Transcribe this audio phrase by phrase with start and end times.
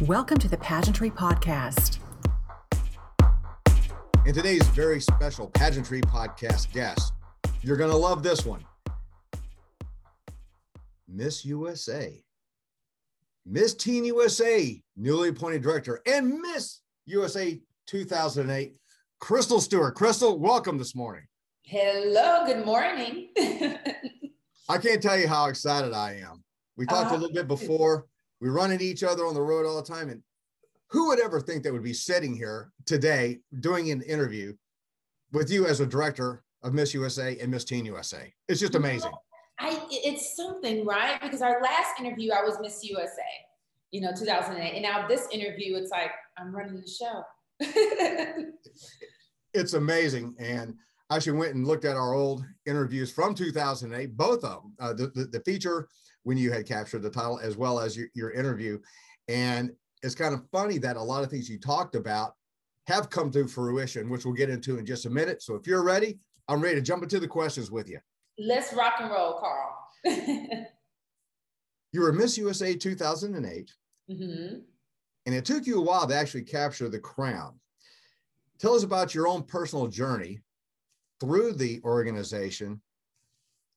[0.00, 1.98] Welcome to the Pageantry Podcast.
[4.26, 7.12] And today's very special Pageantry Podcast guest,
[7.62, 8.64] you're going to love this one
[11.06, 12.20] Miss USA,
[13.46, 18.76] Miss Teen USA, newly appointed director, and Miss USA 2008,
[19.22, 19.94] Crystle Stewart.
[19.94, 21.22] Crystle, welcome this morning.
[21.62, 23.28] Hello, good morning.
[24.68, 26.42] I can't tell you how excited I am.
[26.76, 28.06] We talked uh, a little bit before.
[28.44, 30.10] We run into each other on the road all the time.
[30.10, 30.22] And
[30.90, 34.52] who would ever think that would be sitting here today doing an interview
[35.32, 38.30] with you as a director of Miss USA and Miss Teen USA?
[38.46, 39.12] It's just amazing.
[39.58, 41.18] I, it's something, right?
[41.22, 43.22] Because our last interview, I was Miss USA,
[43.92, 44.74] you know, 2008.
[44.74, 47.22] And now this interview, it's like, I'm running the show.
[49.54, 50.34] it's amazing.
[50.38, 50.74] And
[51.08, 54.92] I actually went and looked at our old interviews from 2008, both of them, uh,
[54.92, 55.88] the, the, the, feature
[56.24, 58.78] when you had captured the title, as well as your, your interview.
[59.28, 59.70] And
[60.02, 62.34] it's kind of funny that a lot of things you talked about
[62.86, 65.42] have come to fruition, which we'll get into in just a minute.
[65.42, 67.98] So if you're ready, I'm ready to jump into the questions with you.
[68.38, 69.78] Let's rock and roll, Carl.
[71.92, 73.72] you were Miss USA 2008,
[74.10, 74.56] mm-hmm.
[75.26, 77.58] and it took you a while to actually capture the crown.
[78.58, 80.40] Tell us about your own personal journey
[81.20, 82.80] through the organization,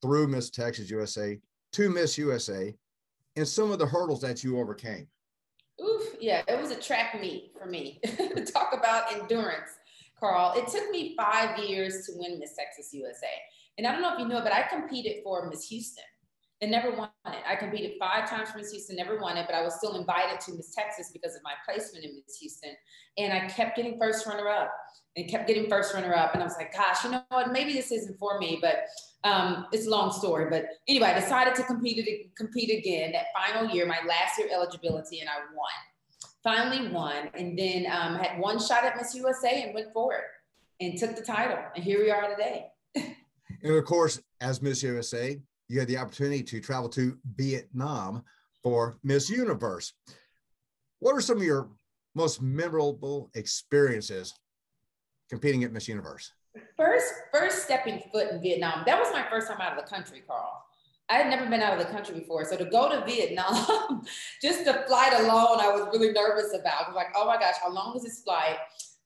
[0.01, 1.39] through Miss Texas USA,
[1.73, 2.75] to Miss USA,
[3.35, 5.07] and some of the hurdles that you overcame.
[5.81, 7.99] Oof, yeah, it was a track meet for me.
[8.53, 9.69] Talk about endurance,
[10.19, 10.53] Carl.
[10.55, 13.27] It took me five years to win Miss Texas USA.
[13.77, 16.03] And I don't know if you know, but I competed for Miss Houston
[16.61, 17.43] and never won it.
[17.47, 20.39] I competed five times for Miss Houston, never won it, but I was still invited
[20.41, 22.71] to Miss Texas because of my placement in Miss Houston.
[23.17, 24.71] And I kept getting first runner up
[25.17, 26.33] and kept getting first runner up.
[26.33, 27.51] And I was like, gosh, you know what?
[27.51, 28.85] Maybe this isn't for me, but
[29.23, 30.47] um, it's a long story.
[30.49, 35.19] But anyway, I decided to compete, compete again that final year, my last year eligibility,
[35.19, 35.71] and I won.
[36.43, 40.23] Finally won, and then um, had one shot at Miss USA and went for it
[40.79, 41.57] and took the title.
[41.75, 42.67] And here we are today.
[42.95, 48.23] and of course, as Miss USA, you had the opportunity to travel to Vietnam
[48.63, 49.93] for Miss Universe.
[50.99, 51.69] What are some of your
[52.15, 54.33] most memorable experiences
[55.29, 56.33] competing at Miss Universe?
[56.75, 58.83] First, first stepping foot in Vietnam.
[58.85, 60.63] That was my first time out of the country, Carl.
[61.09, 62.43] I had never been out of the country before.
[62.43, 64.05] So to go to Vietnam,
[64.41, 66.85] just the flight alone, I was really nervous about.
[66.85, 68.57] I was like, oh my gosh, how long is this flight?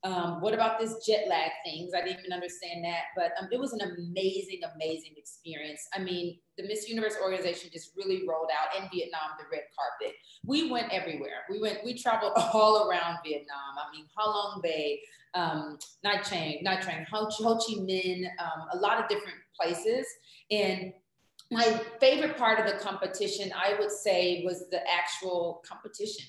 [0.04, 1.92] Um, what about this jet lag things?
[1.96, 5.88] I didn't even understand that, but um, it was an amazing, amazing experience.
[5.94, 10.16] I mean, the Miss Universe organization just really rolled out in Vietnam the red carpet.
[10.44, 11.46] We went everywhere.
[11.52, 13.78] We went, we traveled all around Vietnam.
[13.78, 15.00] I mean, Ha Long Bay,
[15.36, 20.08] um, Nha Trang, Nha Trang, Ho, Ho Chi Minh, um, a lot of different places.
[20.50, 20.94] And
[21.52, 26.26] my favorite part of the competition, I would say, was the actual competition,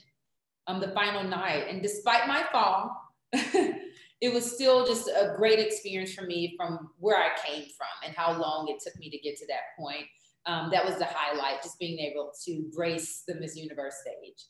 [0.67, 1.69] um, the final night.
[1.71, 2.91] And despite my fall,
[3.33, 8.15] it was still just a great experience for me from where I came from and
[8.15, 10.07] how long it took me to get to that point.
[10.47, 14.47] Um, that was the highlight, just being able to grace the Miss Universe stage.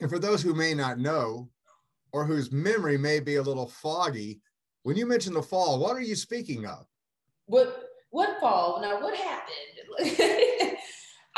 [0.00, 1.48] And for those who may not know,
[2.12, 4.40] or whose memory may be a little foggy,
[4.82, 6.86] when you mention the fall, what are you speaking of?
[7.46, 8.80] What what fall?
[8.80, 10.76] Now, what happened?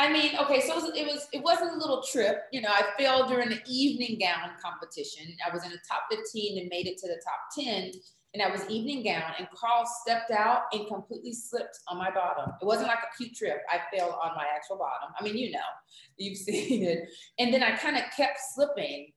[0.01, 2.45] I mean, okay, so it was, it was it wasn't a little trip.
[2.51, 5.27] You know, I failed during the evening gown competition.
[5.47, 7.91] I was in the top 15 and made it to the top 10.
[8.33, 12.51] And I was evening gown, and Carl stepped out and completely slipped on my bottom.
[12.59, 13.57] It wasn't like a cute trip.
[13.69, 15.13] I fell on my actual bottom.
[15.19, 15.59] I mean, you know,
[16.17, 17.07] you've seen it.
[17.37, 19.11] And then I kind of kept slipping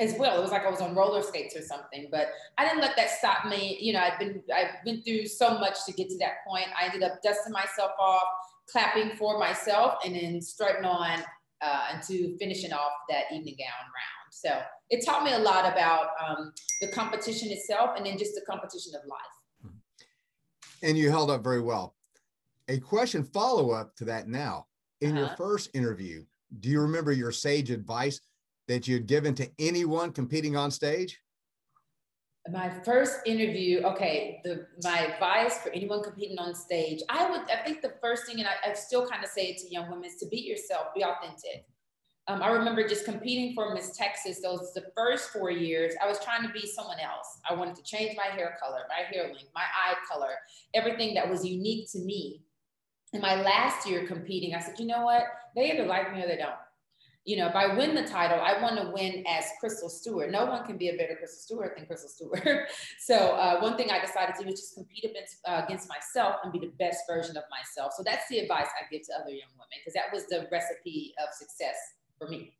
[0.00, 0.36] as well.
[0.36, 2.28] It was like I was on roller skates or something, but
[2.58, 3.78] I didn't let that stop me.
[3.80, 6.66] You know, I've been I've been through so much to get to that point.
[6.78, 8.24] I ended up dusting myself off,
[8.70, 11.22] clapping for myself, and then starting on
[11.62, 14.32] uh, into finishing off that evening gown round.
[14.32, 14.60] So
[14.90, 18.92] it taught me a lot about um, the competition itself, and then just the competition
[18.94, 19.72] of life.
[20.82, 21.94] And you held up very well.
[22.68, 24.66] A question follow up to that now.
[25.00, 25.20] In uh-huh.
[25.20, 26.24] your first interview,
[26.60, 28.20] do you remember your sage advice
[28.68, 31.18] that you'd given to anyone competing on stage?
[32.50, 37.64] My first interview, okay, the my advice for anyone competing on stage, I would, I
[37.64, 40.04] think the first thing, and I, I still kind of say it to young women,
[40.04, 41.64] is to be yourself, be authentic.
[42.26, 44.40] Um, I remember just competing for Miss Texas.
[44.42, 47.38] Those the first four years, I was trying to be someone else.
[47.48, 50.34] I wanted to change my hair color, my hair length, my eye color,
[50.74, 52.42] everything that was unique to me.
[53.14, 55.24] In my last year competing, I said, you know what?
[55.54, 56.56] They either like me or they don't
[57.24, 60.30] you know, if I win the title, I want to win as Crystle Stewart.
[60.30, 62.68] No one can be a better Crystle Stewart than Crystle Stewart.
[62.98, 66.36] so uh, one thing I decided to do was just compete against, uh, against myself
[66.42, 67.92] and be the best version of myself.
[67.96, 71.14] So that's the advice I give to other young women because that was the recipe
[71.18, 71.76] of success
[72.18, 72.52] for me.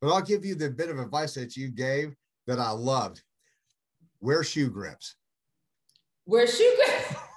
[0.00, 2.14] But I'll give you the bit of advice that you gave
[2.46, 3.22] that I loved.
[4.20, 5.16] Wear shoe grips.
[6.24, 7.20] Wear shoe grips.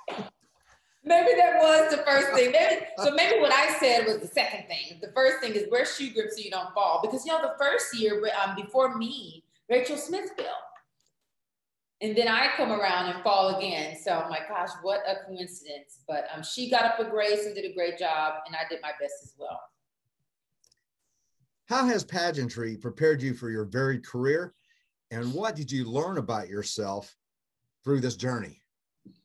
[1.03, 2.51] maybe that was the first thing.
[2.51, 4.99] Maybe, so maybe what I said was the second thing.
[5.01, 6.99] The first thing is wear shoe grips so you don't fall.
[7.01, 10.57] Because you know, the first year um, before me, Rachel Smith fell.
[12.01, 13.95] And then I come around and fall again.
[14.03, 15.99] So I'm like, gosh, what a coincidence.
[16.07, 18.79] But um, she got up with grace and did a great job, and I did
[18.81, 19.59] my best as well.
[21.67, 24.53] How has pageantry prepared you for your varied career?
[25.11, 27.15] And what did you learn about yourself
[27.83, 28.60] through this journey?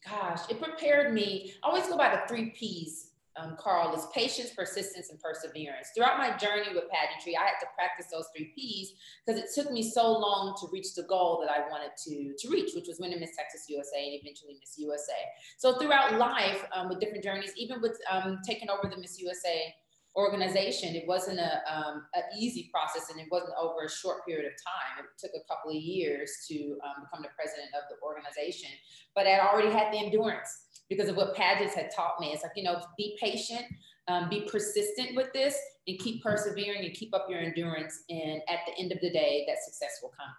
[0.09, 1.53] Gosh, it prepared me.
[1.63, 5.89] I always go by the three P's, um, Carl, is patience, persistence, and perseverance.
[5.95, 8.93] Throughout my journey with pageantry, I had to practice those three P's
[9.25, 12.53] because it took me so long to reach the goal that I wanted to, to
[12.53, 15.13] reach, which was winning Miss Texas USA and eventually Miss USA.
[15.59, 19.75] So throughout life, um, with different journeys, even with um, taking over the Miss USA
[20.17, 20.95] organization.
[20.95, 24.53] It wasn't a um, an easy process, and it wasn't over a short period of
[24.53, 25.05] time.
[25.05, 28.71] It took a couple of years to um, become the president of the organization.
[29.15, 30.49] But I already had the endurance
[30.89, 32.33] because of what pageants had taught me.
[32.33, 33.67] It's like you know, be patient,
[34.09, 38.05] um, be persistent with this, and keep persevering and keep up your endurance.
[38.09, 40.33] And at the end of the day, that success will come.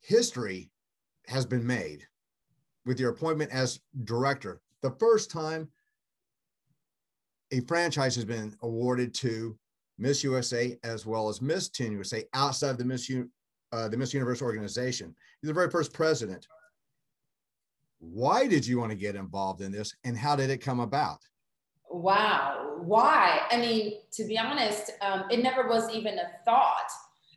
[0.00, 0.70] History
[1.26, 2.06] has been made
[2.84, 4.60] with your appointment as director.
[4.82, 5.68] The first time
[7.52, 9.56] a franchise has been awarded to
[9.98, 13.28] Miss USA as well as Miss Teen USA outside of the Miss U,
[13.72, 15.14] uh, the Miss Universe organization.
[15.42, 16.46] You're the very first president.
[18.00, 21.20] Why did you want to get involved in this, and how did it come about?
[21.88, 23.42] Wow, why?
[23.50, 26.90] I mean, to be honest, um, it never was even a thought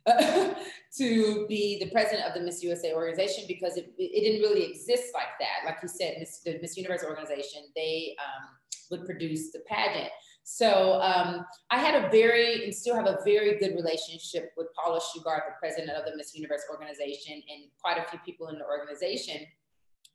[0.96, 5.14] to be the president of the Miss USA organization because it, it didn't really exist
[5.14, 5.64] like that.
[5.64, 8.48] Like you said, Miss, the Miss Universe organization, they um,
[8.90, 10.10] would produce the pageant.
[10.50, 14.98] So um, I had a very and still have a very good relationship with Paula
[14.98, 18.64] Shugart, the president of the Miss Universe organization, and quite a few people in the
[18.64, 19.36] organization.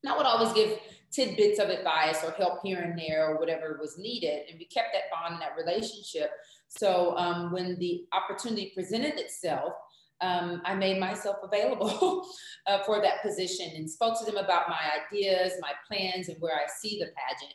[0.04, 0.80] And I would always give
[1.12, 4.50] tidbits of advice or help here and there or whatever was needed.
[4.50, 6.32] And we kept that bond and that relationship.
[6.68, 9.74] So um, when the opportunity presented itself,
[10.22, 12.26] um, I made myself available
[12.68, 16.56] uh, for that position and spoke to them about my ideas, my plans, and where
[16.56, 17.54] I see the pageant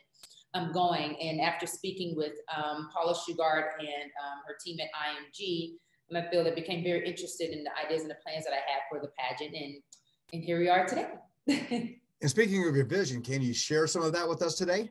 [0.53, 1.15] um, going.
[1.21, 5.73] And after speaking with um, Paula Shugart and um, her team at IMG,
[6.15, 8.81] I feel they became very interested in the ideas and the plans that I had
[8.89, 9.55] for the pageant.
[9.55, 9.75] And,
[10.33, 11.09] and here we are today.
[12.21, 14.89] and speaking of your vision, can you share some of that with us today?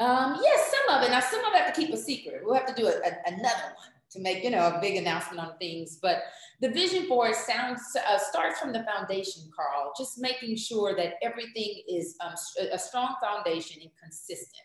[0.00, 1.10] Um, yes, some of it.
[1.10, 2.42] Now, some of it I have to keep a secret.
[2.44, 5.40] We'll have to do a, a, another one to make you know a big announcement
[5.40, 5.98] on things.
[6.02, 6.24] But
[6.60, 9.92] the vision board sounds uh, starts from the foundation, Carl.
[9.96, 12.34] Just making sure that everything is um,
[12.72, 14.62] a strong foundation and consistent.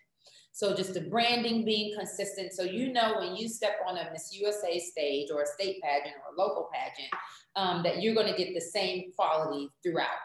[0.60, 2.52] So just the branding being consistent.
[2.52, 6.16] So you know when you step on a Miss USA stage or a state pageant
[6.18, 7.08] or a local pageant,
[7.56, 10.20] um, that you're going to get the same quality throughout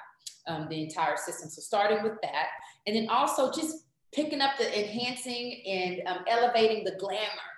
[0.49, 1.49] um, the entire system.
[1.51, 2.49] So starting with that,
[2.85, 7.53] and then also just picking up the enhancing and um, elevating the glamour.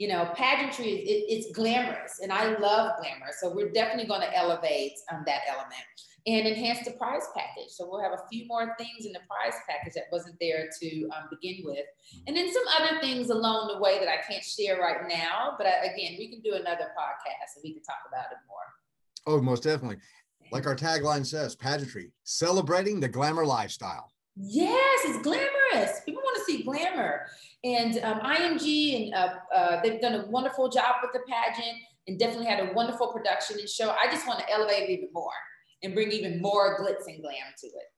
[0.00, 3.30] You know, pageantry it, it's glamorous, and I love glamour.
[3.40, 5.84] So we're definitely going to elevate um, that element
[6.26, 7.70] and enhance the prize package.
[7.70, 11.08] So we'll have a few more things in the prize package that wasn't there to
[11.16, 11.84] um, begin with.
[12.26, 15.54] And then some other things along the way that I can't share right now.
[15.58, 18.38] But I, uh, again, we can do another podcast and we can talk about it
[18.46, 19.34] more.
[19.34, 19.98] Oh, most definitely.
[20.52, 24.12] Like our tagline says, pageantry, celebrating the glamour lifestyle.
[24.36, 26.00] Yes, it's glamorous.
[26.04, 27.26] People want to see glamour.
[27.64, 32.18] And um, IMG, and uh, uh, they've done a wonderful job with the pageant and
[32.18, 33.90] definitely had a wonderful production and show.
[33.90, 35.32] I just want to elevate it even more
[35.82, 37.92] and bring even more glitz and glam to it.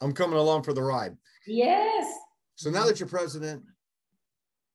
[0.00, 1.16] I'm coming along for the ride.
[1.46, 2.12] Yes.
[2.56, 3.62] So now that you're president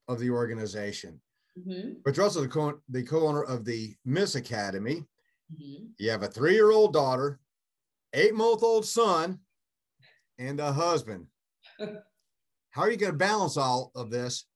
[0.08, 1.20] of the organization,
[1.58, 1.92] mm-hmm.
[2.04, 5.04] but you're also the, co- the co-owner of the Miss Academy,
[5.52, 5.84] mm-hmm.
[5.98, 7.40] you have a three-year-old daughter,
[8.14, 9.38] eight-month-old son,
[10.38, 11.26] and a husband.
[12.70, 14.46] How are you going to balance all of this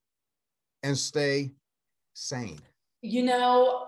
[0.81, 1.51] and stay
[2.13, 2.59] sane?
[3.03, 3.82] you know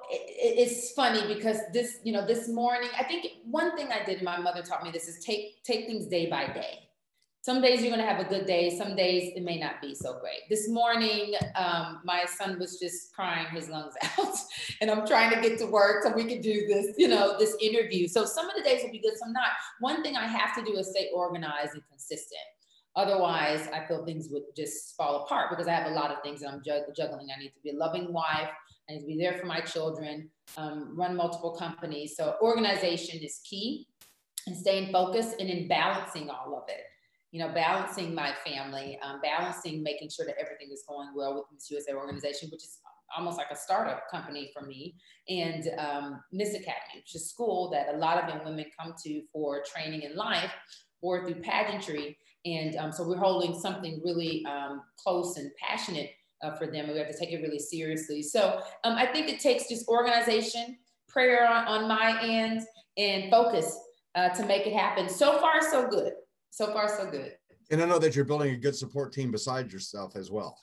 [0.45, 4.37] it's funny because this you know this morning i think one thing i did my
[4.37, 6.79] mother taught me this is take take things day by day.
[7.41, 9.93] Some days you're going to have a good day some days it may not be
[9.93, 10.39] so great.
[10.49, 14.35] This morning um, my son was just crying his lungs out
[14.81, 17.55] and i'm trying to get to work so we can do this you know this
[17.61, 18.07] interview.
[18.07, 19.49] So some of the days will be good some not.
[19.79, 22.47] One thing i have to do is stay organized and consistent.
[22.95, 26.41] Otherwise i feel things would just fall apart because i have a lot of things
[26.41, 27.27] that i'm juggling.
[27.35, 28.49] I need to be a loving wife
[28.89, 32.15] I need to be there for my children, um, run multiple companies.
[32.15, 33.87] So organization is key
[34.47, 36.83] and staying focused and in balancing all of it.
[37.31, 41.45] You know, balancing my family, um, balancing making sure that everything is going well with
[41.51, 42.79] Miss USA organization, which is
[43.15, 44.95] almost like a startup company for me,
[45.27, 48.93] and um, Miss Academy, which is a school that a lot of young women come
[49.03, 50.51] to for training in life
[51.01, 52.17] or through pageantry.
[52.45, 56.11] And um, so we're holding something really um, close and passionate
[56.45, 56.87] uh, for them.
[56.87, 58.21] We have to take it really seriously.
[58.21, 62.61] So um, I think it takes just organization, prayer on, on my end,
[62.97, 63.77] and focus
[64.13, 65.09] uh, to make it happen.
[65.09, 66.13] So far, so good.
[66.51, 67.33] So far, so good.
[67.71, 70.57] And I know that you're building a good support team besides yourself as well.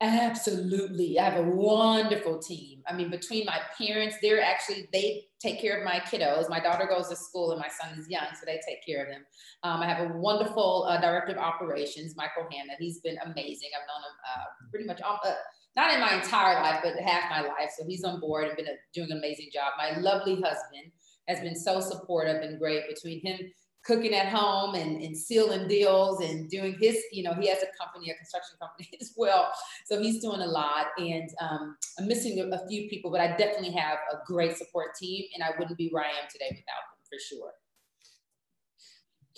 [0.00, 1.18] Absolutely.
[1.18, 2.82] I have a wonderful team.
[2.86, 6.48] I mean, between my parents, they're actually, they take care of my kiddos.
[6.48, 9.10] My daughter goes to school and my son is young, so they take care of
[9.10, 9.24] them.
[9.64, 12.74] Um, I have a wonderful uh, director of operations, Michael Hanna.
[12.78, 13.70] He's been amazing.
[13.74, 15.34] I've known him uh, pretty much, uh,
[15.74, 17.70] not in my entire life, but half my life.
[17.76, 19.72] So he's on board and been a, doing an amazing job.
[19.78, 20.92] My lovely husband
[21.26, 23.40] has been so supportive and great between him
[23.84, 27.82] cooking at home and, and sealing deals and doing his, you know, he has a
[27.82, 29.50] company, a construction company as well.
[29.86, 30.88] So he's doing a lot.
[30.98, 34.94] And um, I'm missing a, a few people, but I definitely have a great support
[35.00, 37.52] team and I wouldn't be where I am today without them for sure.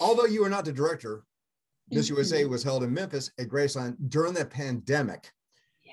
[0.00, 1.25] Although you are not the director,
[1.90, 2.09] Miss.
[2.09, 5.32] USA was held in Memphis at Graceland during the pandemic.
[5.85, 5.92] Yeah.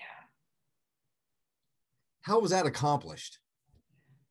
[2.21, 3.39] How was that accomplished?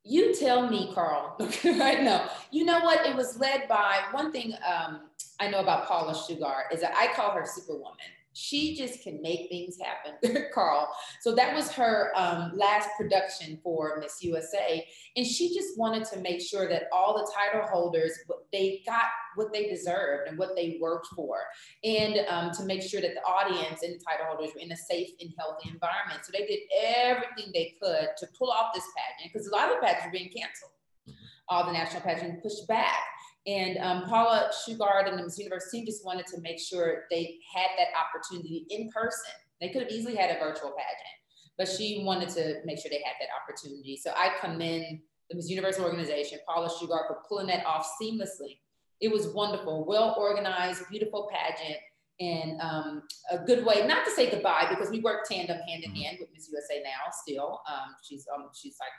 [0.07, 1.35] You tell me, Carl,
[1.65, 2.29] right now.
[2.51, 3.05] You know what?
[3.05, 5.01] It was led by one thing um,
[5.39, 7.97] I know about Paula Shugart is that I call her Superwoman
[8.37, 10.87] she just can make things happen, Carl.
[11.21, 16.19] So that was her um, last production for Miss USA, and she just wanted to
[16.19, 18.11] make sure that all the title holders
[18.53, 21.39] they got what they deserved and what they worked for,
[21.83, 24.77] and um, to make sure that the audience and the title holders were in a
[24.77, 26.23] safe and healthy environment.
[26.23, 29.75] So they did everything they could to pull off this pageant because a lot of
[29.79, 30.71] the pageants were being canceled.
[31.09, 31.15] Mm-hmm.
[31.49, 33.01] All the national pageants pushed back.
[33.47, 37.39] And um, Paula Shugart and the Miss Universe team just wanted to make sure they
[37.55, 39.31] had that opportunity in person.
[39.61, 41.17] They could have easily had a virtual pageant,
[41.57, 43.97] but she wanted to make sure they had that opportunity.
[43.97, 44.99] So I commend
[45.29, 48.59] the Miss Universe organization, Paula Shugart, for pulling that off seamlessly.
[48.99, 51.77] It was wonderful, well organized, beautiful pageant,
[52.19, 55.95] and um, a good way not to say goodbye because we work tandem hand in
[55.95, 57.11] hand with Miss USA now.
[57.23, 58.89] Still, um, she's um, she's like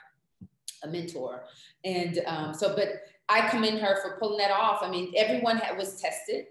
[0.83, 1.43] a mentor,
[1.83, 4.79] and um, so but I commend her for pulling that off.
[4.81, 6.45] I mean, everyone had, was tested.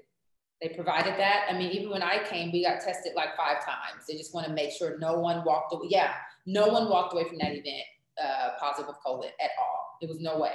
[0.62, 1.46] They provided that.
[1.48, 4.06] I mean, even when I came, we got tested like five times.
[4.08, 5.86] They just want to make sure no one walked away.
[5.90, 6.14] Yeah,
[6.46, 7.84] no one walked away from that event
[8.22, 9.96] uh, positive of COVID at all.
[10.00, 10.54] There was no way.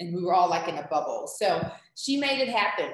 [0.00, 1.28] And we were all like in a bubble.
[1.28, 2.90] So she made it happen.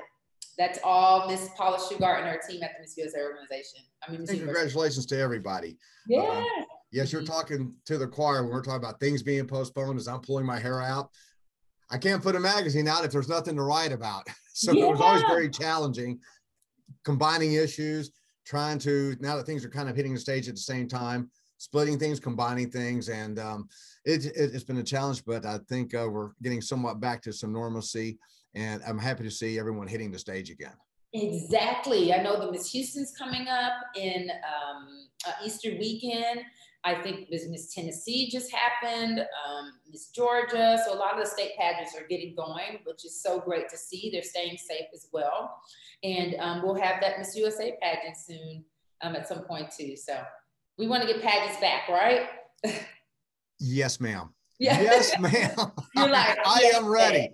[0.59, 3.81] That's all Miss Paula Shugart and her team at the Miss USA organization.
[4.07, 5.79] I mean, congratulations to everybody.
[6.07, 6.21] Yeah.
[6.21, 7.33] Uh, yes, you're mm-hmm.
[7.33, 10.59] talking to the choir when we're talking about things being postponed as I'm pulling my
[10.59, 11.11] hair out.
[11.91, 14.27] I can't put a magazine out if there's nothing to write about.
[14.53, 14.87] So yeah.
[14.87, 16.21] it was always very challenging
[17.05, 18.11] combining issues,
[18.45, 21.31] trying to, now that things are kind of hitting the stage at the same time,
[21.59, 23.09] splitting things, combining things.
[23.09, 23.69] And um,
[24.05, 27.33] it, it, has been a challenge, but I think uh, we're getting somewhat back to
[27.33, 28.19] some normalcy.
[28.55, 30.75] And I'm happy to see everyone hitting the stage again.
[31.13, 32.15] Exactly.
[32.15, 36.41] I know the Miss Houston's coming up in um, uh, Easter weekend.
[36.83, 40.79] I think Miss Tennessee just happened, um, Miss Georgia.
[40.85, 43.77] So a lot of the state pageants are getting going, which is so great to
[43.77, 44.11] see.
[44.11, 45.61] They're staying safe as well.
[46.03, 48.65] And um, we'll have that Miss USA pageant soon
[49.03, 49.95] um, at some point too.
[49.97, 50.23] So
[50.79, 52.29] we want to get pageants back, right?
[53.61, 54.31] yes, ma'am.
[54.59, 54.81] Yeah.
[54.81, 55.73] Yes, ma'am.
[55.95, 57.31] You're like, I am ready.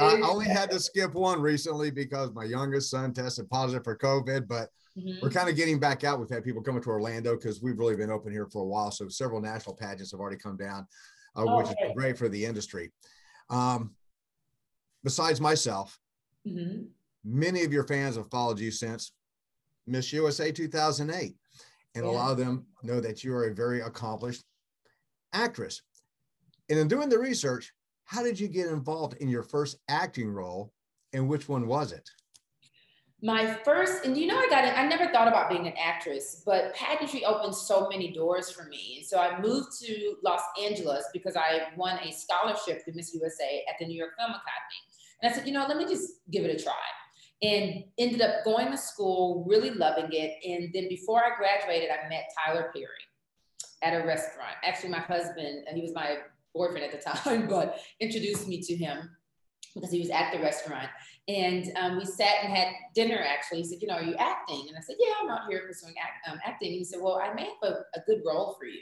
[0.00, 4.46] I only had to skip one recently because my youngest son tested positive for COVID,
[4.48, 5.18] but Mm-hmm.
[5.22, 6.18] We're kind of getting back out.
[6.18, 8.90] We've had people coming to Orlando because we've really been open here for a while.
[8.90, 10.86] So several national pageants have already come down,
[11.36, 11.54] uh, okay.
[11.54, 12.90] which is great for the industry.
[13.50, 13.94] Um,
[15.04, 15.98] besides myself,
[16.46, 16.84] mm-hmm.
[17.24, 19.12] many of your fans have followed you since
[19.86, 21.36] Miss USA 2008.
[21.94, 22.10] And yeah.
[22.10, 24.44] a lot of them know that you are a very accomplished
[25.32, 25.82] actress.
[26.70, 27.72] And in doing the research,
[28.08, 30.72] how did you get involved in your first acting role
[31.12, 32.08] and which one was it?
[33.20, 34.78] my first, and you know, I got it.
[34.78, 38.98] I never thought about being an actress, but pageantry opened so many doors for me.
[38.98, 43.64] And so I moved to Los Angeles because I won a scholarship through Miss USA
[43.68, 44.80] at the New York Film Academy.
[45.20, 46.72] And I said, you know, let me just give it a try.
[47.42, 50.36] And ended up going to school, really loving it.
[50.48, 52.86] And then before I graduated, I met Tyler Perry
[53.82, 54.54] at a restaurant.
[54.64, 56.18] Actually, my husband, and he was my
[56.58, 59.10] boyfriend at the time, but introduced me to him
[59.74, 60.88] because he was at the restaurant.
[61.28, 63.58] And um, we sat and had dinner actually.
[63.58, 64.64] He said, You know, are you acting?
[64.68, 66.70] And I said, Yeah, I'm out here pursuing act, um, acting.
[66.70, 68.80] And he said, Well, I may have a, a, good role for you.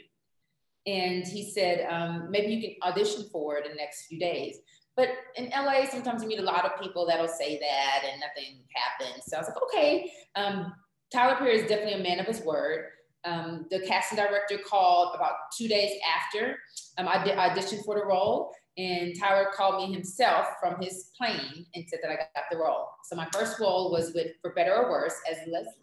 [0.85, 4.57] And he said, um, Maybe you can audition for it in the next few days.
[4.95, 8.63] But in LA, sometimes you meet a lot of people that'll say that and nothing
[8.73, 9.25] happens.
[9.27, 10.11] So I was like, Okay.
[10.35, 10.73] Um,
[11.11, 12.85] Tyler Perry is definitely a man of his word.
[13.27, 16.57] Um, the casting director called about two days after
[16.97, 21.65] um, I did audition for the role, and Tyler called me himself from his plane
[21.75, 22.87] and said that I got the role.
[23.03, 25.73] So my first role was with For Better or Worse as Leslie.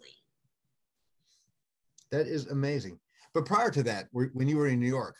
[2.11, 2.99] That is amazing.
[3.33, 5.15] But prior to that, when you were in New York,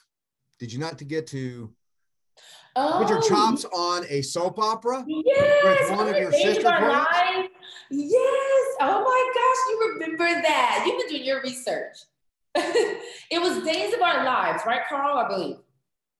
[0.60, 1.72] did you not to get to
[2.76, 5.04] oh, put your oh, chops on a soap opera?
[5.08, 6.70] Yes, one of your sister.
[7.92, 8.76] Yes.
[8.82, 10.84] Oh my gosh, you remember that?
[10.88, 11.98] You've been doing your research.
[13.32, 15.18] it was Days of Our Lives, right, Carl?
[15.18, 15.58] I believe.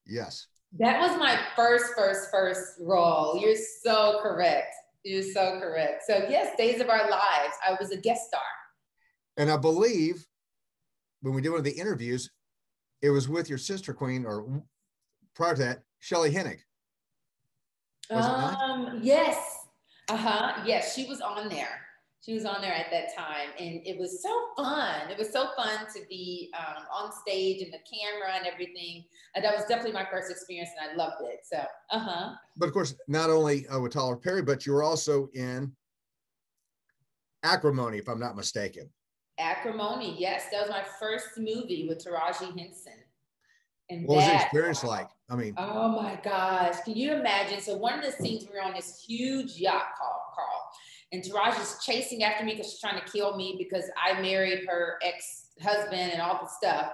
[0.06, 0.48] Yes.
[0.78, 3.40] That was my first, first, first role.
[3.40, 4.74] You're so correct.
[5.04, 6.04] You're so correct.
[6.06, 7.54] So yes, Days of Our Lives.
[7.66, 8.42] I was a guest star.
[9.38, 10.26] And I believe
[11.22, 12.30] when we did one of the interviews,
[13.02, 14.64] it was with your sister queen, or
[15.36, 16.60] prior to that, Shelley Hennig.
[18.10, 19.38] Um, yes.
[20.10, 20.62] Uh-huh.
[20.66, 21.85] Yes, she was on there.
[22.26, 25.12] She was on there at that time, and it was so fun.
[25.12, 29.06] It was so fun to be um, on stage and the camera and everything.
[29.36, 31.42] And that was definitely my first experience, and I loved it.
[31.44, 31.58] So,
[31.92, 32.36] uh huh.
[32.58, 35.72] But of course, not only uh, with Tyler Perry, but you were also in
[37.44, 38.90] Acrimony, if I'm not mistaken.
[39.38, 42.94] Acrimony, yes, that was my first movie with Taraji Henson.
[43.92, 45.10] And what that, was the experience like?
[45.30, 47.62] I mean, oh my gosh, can you imagine?
[47.62, 50.55] So one of the scenes we were on this huge yacht, Carl, Carl
[51.16, 54.66] and Taraji is chasing after me because she's trying to kill me because I married
[54.68, 56.92] her ex-husband and all the stuff.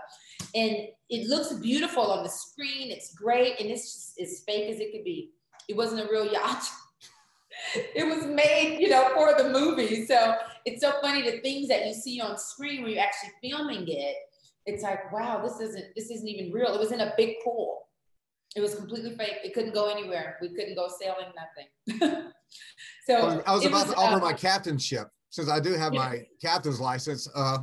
[0.54, 2.92] And it looks beautiful on the screen.
[2.92, 5.32] It's great, and it's just as fake as it could be.
[5.68, 6.64] It wasn't a real yacht.
[7.76, 10.06] it was made, you know, for the movie.
[10.06, 10.36] So
[10.66, 14.16] it's so funny the things that you see on screen when you're actually filming it.
[14.68, 16.76] It's like, wow, this isn't this isn't even real.
[16.76, 17.88] It was in a big pool.
[18.56, 19.38] It was completely fake.
[19.44, 20.38] It couldn't go anywhere.
[20.42, 21.32] We couldn't go sailing,
[21.98, 22.24] nothing.
[23.06, 26.24] so I was about was, to offer uh, my captainship since I do have my
[26.42, 27.28] captain's license.
[27.34, 27.60] Uh,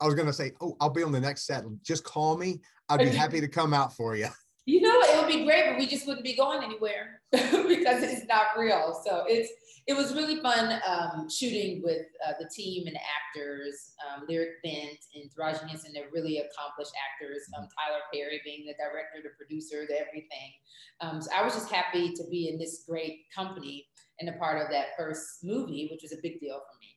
[0.00, 1.64] I was going to say, oh, I'll be on the next set.
[1.82, 2.60] Just call me.
[2.88, 4.28] I'd be happy to come out for you.
[4.66, 8.26] You know, it would be great, but we just wouldn't be going anywhere because it's
[8.26, 9.00] not real.
[9.06, 9.50] So it's
[9.86, 14.98] it was really fun um, shooting with uh, the team and actors, um, Lyric Bent
[15.14, 15.92] and Taraji Henson.
[15.94, 17.42] They're really accomplished actors.
[17.56, 20.52] Um, Tyler Perry being the director, the producer, the everything.
[21.00, 23.86] Um, so I was just happy to be in this great company
[24.18, 26.96] and a part of that first movie, which was a big deal for me.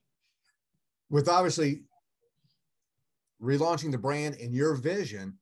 [1.11, 1.83] With obviously
[3.41, 5.37] relaunching the brand and your vision,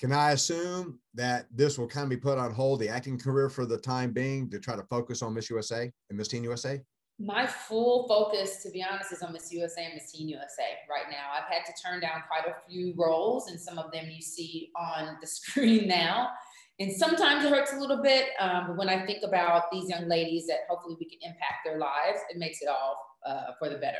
[0.00, 3.50] can I assume that this will kind of be put on hold, the acting career
[3.50, 6.80] for the time being, to try to focus on Miss USA and Miss Teen USA?
[7.18, 11.10] My full focus, to be honest, is on Miss USA and Miss Teen USA right
[11.10, 11.26] now.
[11.36, 14.70] I've had to turn down quite a few roles, and some of them you see
[14.74, 16.30] on the screen now.
[16.78, 20.08] And sometimes it hurts a little bit, um, but when I think about these young
[20.08, 23.76] ladies that hopefully we can impact their lives, it makes it all uh, for the
[23.76, 23.98] better.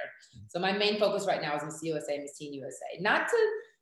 [0.49, 3.01] So my main focus right now is Miss USA and Miss Teen USA.
[3.01, 3.37] Not to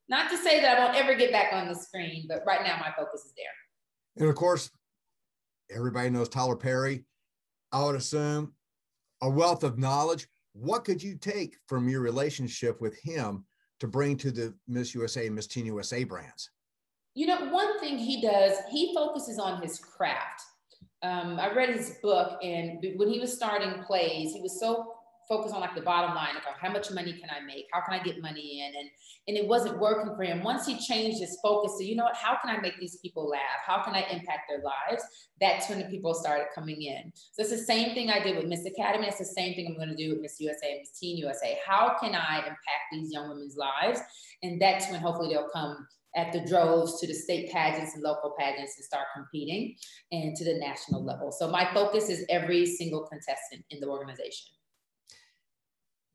[0.08, 2.78] not to say that I won't ever get back on the screen, but right now
[2.78, 4.22] my focus is there.
[4.22, 4.70] And of course,
[5.74, 7.04] everybody knows Tyler Perry.
[7.72, 8.54] I would assume
[9.22, 10.26] a wealth of knowledge.
[10.52, 13.44] What could you take from your relationship with him
[13.80, 16.50] to bring to the Miss USA and Miss Teen USA brands?
[17.14, 20.42] You know, one thing he does, he focuses on his craft.
[21.02, 24.97] Um, I read his book, and when he was starting plays, he was so
[25.28, 27.66] focus on like the bottom line, like how much money can I make?
[27.72, 28.80] How can I get money in?
[28.80, 28.90] And
[29.28, 30.42] and it wasn't working for him.
[30.42, 33.28] Once he changed his focus to, you know what, how can I make these people
[33.28, 33.60] laugh?
[33.66, 35.04] How can I impact their lives?
[35.38, 37.12] That's when the people started coming in.
[37.32, 39.06] So it's the same thing I did with Miss Academy.
[39.06, 41.58] It's the same thing I'm going to do with Miss USA and Miss Teen USA.
[41.66, 44.00] How can I impact these young women's lives?
[44.42, 45.86] And that's when hopefully they'll come
[46.16, 49.76] at the droves to the state pageants and local pageants and start competing
[50.10, 51.30] and to the national level.
[51.30, 54.54] So my focus is every single contestant in the organization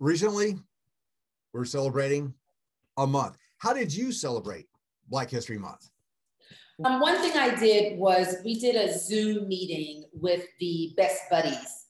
[0.04, 0.60] recently
[1.54, 2.34] we're celebrating
[2.98, 3.38] a month.
[3.58, 4.68] How did you celebrate
[5.08, 5.90] Black History Month?
[6.84, 11.83] Um, one thing I did was we did a Zoom meeting with the best buddies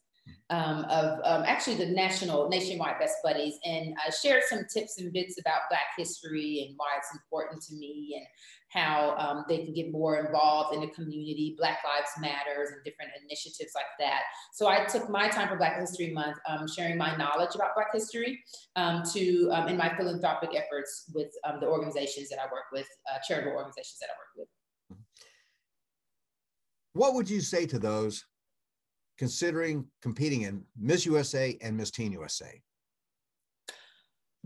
[0.50, 3.56] um, of um, actually the national nationwide best buddies.
[3.66, 7.76] And I shared some tips and bits about black history and why it's important to
[7.76, 8.26] me and
[8.70, 11.56] how um, they can get more involved in the community.
[11.58, 14.22] Black lives matters and different initiatives like that.
[14.54, 17.88] So i took my time for black history month um, sharing my knowledge about black
[17.94, 18.40] history
[18.76, 23.20] um, to um, in my philanthropic efforts with the organizations that i work with uh,
[23.28, 24.48] charitable organizations that i work
[24.90, 24.98] with.
[26.94, 28.24] What would you say to those
[29.18, 32.62] considering competing in Miss USA and Miss Teen USA?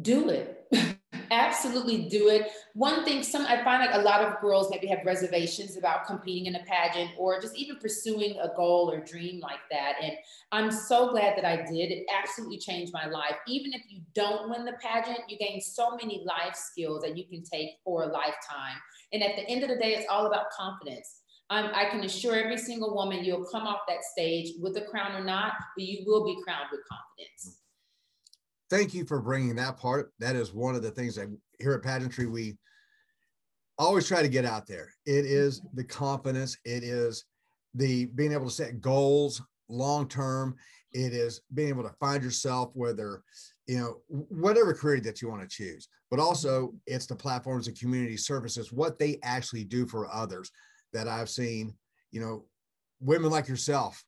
[0.01, 0.67] Do it.
[1.32, 2.51] absolutely do it.
[2.73, 6.45] One thing, some I find like a lot of girls maybe have reservations about competing
[6.45, 9.93] in a pageant or just even pursuing a goal or dream like that.
[10.01, 10.13] And
[10.51, 11.91] I'm so glad that I did.
[11.91, 13.36] It absolutely changed my life.
[13.47, 17.25] Even if you don't win the pageant, you gain so many life skills that you
[17.25, 18.77] can take for a lifetime.
[19.13, 21.21] And at the end of the day, it's all about confidence.
[21.49, 25.13] Um, I can assure every single woman you'll come off that stage with a crown
[25.13, 27.62] or not, but you will be crowned with confidence
[28.69, 30.12] thank you for bringing that part.
[30.19, 31.27] That is one of the things that
[31.60, 32.57] here at Pageantry we
[33.77, 34.91] always try to get out there.
[35.05, 36.57] It is the confidence.
[36.65, 37.25] It is
[37.73, 40.55] the being able to set goals long term.
[40.93, 43.21] It is being able to find yourself whether
[43.67, 47.77] you know whatever career that you want to choose but also it's the platforms and
[47.77, 50.49] community services what they actually do for others
[50.93, 51.73] that i've seen
[52.12, 52.45] you know
[53.00, 54.04] women like yourself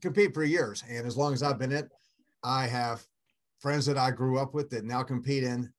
[0.00, 1.88] compete for years and as long as i've been it
[2.42, 3.04] i have
[3.60, 5.70] friends that I grew up with that now compete in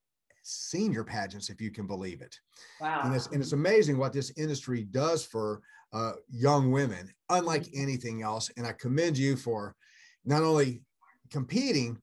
[0.43, 2.39] senior pageants, if you can believe it.
[2.79, 3.01] Wow.
[3.03, 5.61] And it's, and it's amazing what this industry does for
[5.93, 7.81] uh, young women, unlike mm-hmm.
[7.81, 8.49] anything else.
[8.55, 9.75] And I commend you for
[10.25, 10.83] not only
[11.31, 11.97] competing,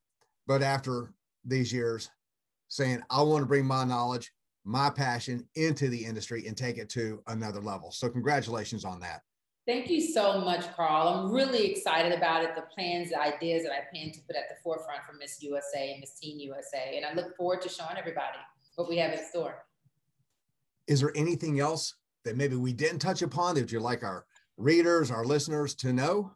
[0.46, 1.12] but after
[1.44, 2.10] these years,
[2.68, 4.30] saying, I want to bring my knowledge,
[4.68, 7.90] my passion into the industry and take it to another level.
[7.90, 9.22] So, congratulations on that.
[9.66, 11.08] Thank you so much, Carl.
[11.08, 14.48] I'm really excited about it, the plans, the ideas that I plan to put at
[14.48, 16.96] the forefront for Miss USA and Miss Teen USA.
[16.96, 18.38] And I look forward to showing everybody
[18.76, 19.64] what we have in store.
[20.86, 24.26] Is there anything else that maybe we didn't touch upon that you'd like our
[24.58, 26.32] readers, our listeners to know?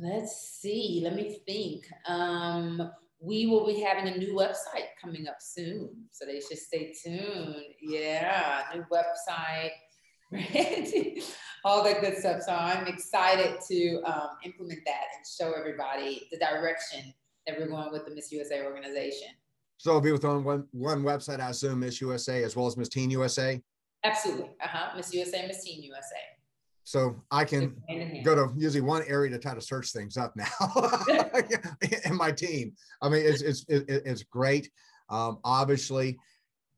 [0.00, 1.00] Let's see.
[1.04, 1.88] Let me think.
[2.06, 2.90] Um,
[3.26, 5.90] we will be having a new website coming up soon.
[6.12, 7.64] So they should stay tuned.
[7.80, 9.70] Yeah, new website.
[10.32, 11.22] Right?
[11.64, 12.42] all that good stuff.
[12.42, 17.14] So I'm excited to um, implement that and show everybody the direction
[17.46, 19.28] that we're going with the Miss USA organization.
[19.78, 22.76] So it'll be with on one one website, I assume, Miss USA as well as
[22.76, 23.62] Miss Teen USA.
[24.02, 24.50] Absolutely.
[24.62, 24.96] Uh-huh.
[24.96, 26.22] Miss USA, Miss Teen USA.
[26.86, 27.74] So I can
[28.24, 30.46] go to usually one area to try to search things up now
[32.04, 32.74] and my team.
[33.02, 34.70] I mean, it's, it's, it's great.
[35.10, 36.16] Um, obviously,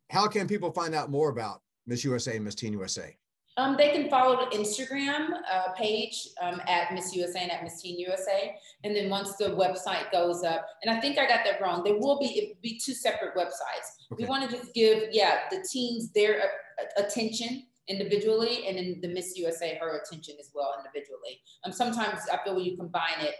[0.09, 3.15] how can people find out more about Miss USA and Miss Teen USA?
[3.59, 7.83] Um, they can follow the Instagram uh, page um, at Miss USA and at Miss
[7.83, 8.55] Teen USA.
[8.85, 11.99] And then once the website goes up, and I think I got that wrong, there
[11.99, 14.11] will be be two separate websites.
[14.11, 14.25] Okay.
[14.25, 19.09] We want to just give, yeah, the teens their uh, attention individually, and then the
[19.09, 21.41] Miss USA her attention as well individually.
[21.65, 23.35] Um, sometimes I feel when you combine it,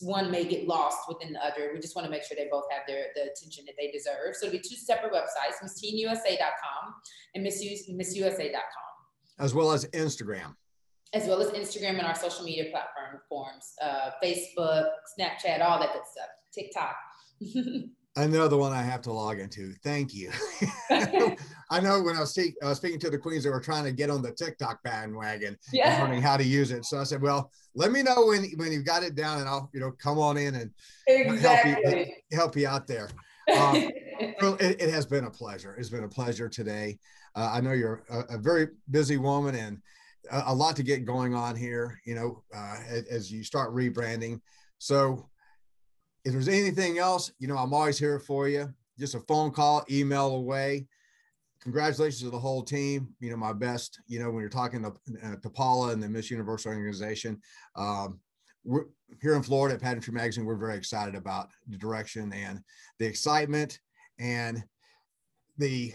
[0.00, 1.70] one may get lost within the other.
[1.74, 4.34] We just want to make sure they both have their the attention that they deserve.
[4.34, 6.94] So it'll be two separate websites, MissTeenUSA.com
[7.34, 8.94] and Miss MissUSA.com
[9.38, 10.54] as well as Instagram.
[11.12, 15.92] As well as Instagram and our social media platform forms, uh, Facebook, Snapchat, all that
[15.92, 16.96] good stuff, TikTok.
[18.16, 19.72] Another one I have to log into.
[19.82, 20.30] Thank you.
[21.70, 23.92] I know when I was speak, uh, speaking to the queens, they were trying to
[23.92, 26.00] get on the TikTok bandwagon, yeah.
[26.00, 26.84] learning how to use it.
[26.84, 29.68] So I said, "Well, let me know when when you've got it down, and I'll
[29.72, 30.70] you know come on in and
[31.08, 31.72] exactly.
[31.72, 33.08] help you help you out there."
[33.52, 35.74] Um, it, it, has been a pleasure.
[35.76, 36.98] It's been a pleasure today.
[37.34, 39.82] Uh, I know you're a, a, very busy woman and
[40.30, 43.74] a, a, lot to get going on here, you know, uh, as, as, you start
[43.74, 44.40] rebranding.
[44.78, 45.28] So
[46.24, 48.72] if there's anything else, you know, I'm always here for you.
[48.98, 50.86] Just a phone call, email away.
[51.60, 53.08] Congratulations to the whole team.
[53.20, 56.08] You know, my best, you know, when you're talking to, uh, to Paula and the
[56.08, 57.40] Miss Universe organization,
[57.76, 58.20] um,
[58.64, 58.84] we're
[59.20, 60.44] here in Florida at Pageantry Magazine.
[60.44, 62.60] We're very excited about the direction and
[62.98, 63.78] the excitement
[64.18, 64.64] and
[65.58, 65.94] the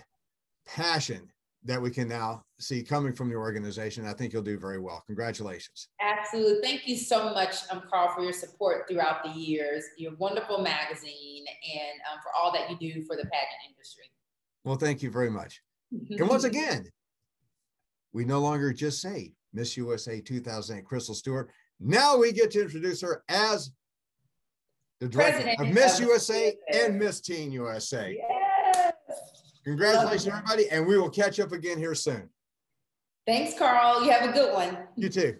[0.65, 1.29] passion
[1.65, 4.05] that we can now see coming from the organization.
[4.05, 5.03] I think you'll do very well.
[5.07, 5.89] Congratulations.
[6.01, 6.61] Absolutely.
[6.61, 11.45] Thank you so much, um, Carl, for your support throughout the years, your wonderful magazine,
[11.47, 14.05] and um, for all that you do for the pageant industry.
[14.63, 15.61] Well, thank you very much.
[15.91, 16.85] and once again,
[18.13, 21.49] we no longer just say Miss USA 2008 Crystle Stewart.
[21.79, 23.71] Now we get to introduce her as
[24.99, 28.17] the director President of Miss of USA and Miss Teen USA.
[28.17, 28.38] Yes.
[29.63, 32.29] Congratulations, everybody, and we will catch up again here soon.
[33.27, 34.03] Thanks, Carl.
[34.03, 34.77] You have a good one.
[34.95, 35.37] You too.